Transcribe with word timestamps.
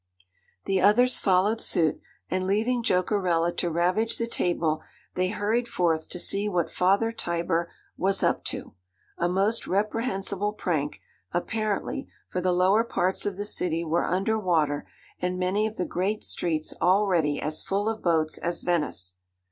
The 0.65 0.81
others 0.81 1.19
followed 1.19 1.61
suit, 1.61 2.01
and 2.27 2.47
leaving 2.47 2.81
Jokerella 2.81 3.55
to 3.57 3.69
ravage 3.69 4.17
the 4.17 4.25
table, 4.25 4.81
they 5.13 5.29
hurried 5.29 5.67
forth 5.67 6.09
to 6.09 6.17
see 6.17 6.49
what 6.49 6.71
Father 6.71 7.11
Tiber 7.11 7.71
was 7.97 8.23
up 8.23 8.43
to. 8.45 8.73
A 9.19 9.29
most 9.29 9.67
reprehensible 9.67 10.53
prank, 10.53 11.01
apparently, 11.33 12.07
for 12.31 12.41
the 12.41 12.51
lower 12.51 12.83
parts 12.83 13.27
of 13.27 13.37
the 13.37 13.45
city 13.45 13.83
were 13.85 14.03
under 14.05 14.39
water, 14.39 14.87
and 15.19 15.37
many 15.37 15.67
of 15.67 15.75
the 15.77 15.85
great 15.85 16.23
streets 16.23 16.73
already 16.81 17.39
as 17.39 17.61
full 17.61 17.87
of 17.87 18.01
boats 18.01 18.39
as 18.39 18.63
Venice. 18.63 19.13